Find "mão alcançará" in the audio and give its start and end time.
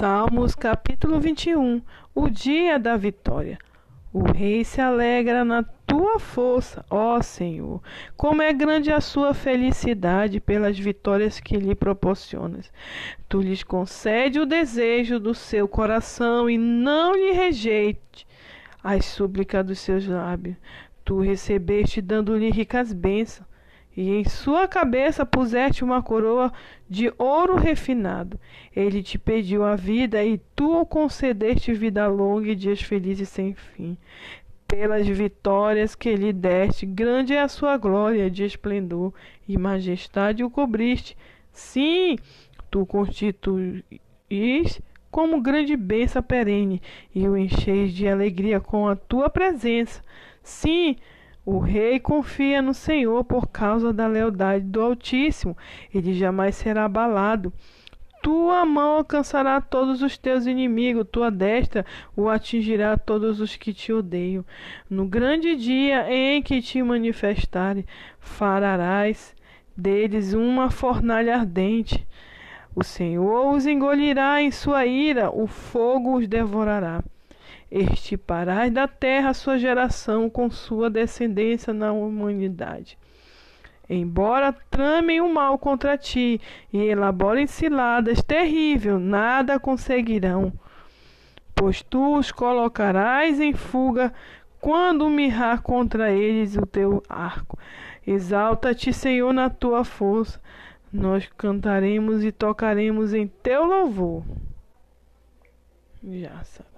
58.64-59.60